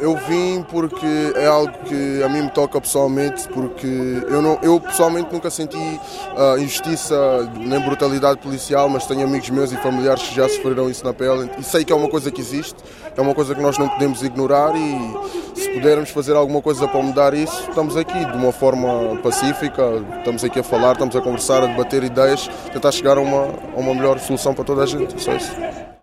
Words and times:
eu 0.00 0.16
vim 0.16 0.62
porque 0.62 1.32
é 1.34 1.46
algo 1.46 1.72
que 1.84 2.22
a 2.22 2.28
mim 2.28 2.42
me 2.42 2.50
toca 2.50 2.80
pessoalmente, 2.80 3.48
porque 3.48 3.86
eu, 4.28 4.42
não, 4.42 4.58
eu 4.62 4.80
pessoalmente 4.80 5.32
nunca 5.32 5.50
senti 5.50 5.76
uh, 5.76 6.58
injustiça 6.58 7.16
nem 7.56 7.80
brutalidade 7.80 8.40
policial, 8.40 8.88
mas 8.88 9.06
tenho 9.06 9.24
amigos 9.24 9.48
meus 9.50 9.72
e 9.72 9.76
familiares 9.76 10.22
que 10.22 10.34
já 10.34 10.48
sofreram 10.48 10.90
isso 10.90 11.04
na 11.04 11.12
pele 11.12 11.50
e 11.58 11.62
sei 11.62 11.84
que 11.84 11.92
é 11.92 11.96
uma 11.96 12.08
coisa 12.08 12.30
que 12.30 12.40
existe, 12.40 12.76
é 13.16 13.20
uma 13.20 13.34
coisa 13.34 13.54
que 13.54 13.60
nós 13.60 13.78
não 13.78 13.88
podemos 13.88 14.22
ignorar 14.22 14.74
e 14.76 15.60
se 15.60 15.70
pudermos 15.70 16.10
fazer 16.10 16.36
alguma 16.36 16.60
coisa 16.60 16.86
para 16.86 17.02
mudar 17.02 17.34
isso, 17.34 17.68
estamos 17.68 17.96
aqui 17.96 18.24
de 18.24 18.36
uma 18.36 18.52
forma 18.52 19.16
pacífica, 19.22 19.82
estamos 20.18 20.44
aqui 20.44 20.60
a 20.60 20.62
falar, 20.62 20.92
estamos 20.92 21.16
a 21.16 21.20
conversar, 21.20 21.62
a 21.62 21.66
debater 21.66 22.04
ideias, 22.04 22.48
tentar 22.72 22.92
chegar 22.92 23.16
a 23.16 23.20
uma, 23.20 23.46
a 23.74 23.78
uma 23.78 23.94
melhor 23.94 24.18
solução 24.18 24.54
para 24.54 24.64
toda 24.64 24.82
a 24.82 24.86
gente. 24.86 25.20
Só 25.20 25.34
isso. 25.34 25.95